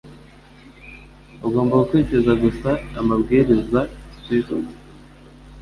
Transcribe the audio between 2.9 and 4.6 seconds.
amabwiriza (Swift)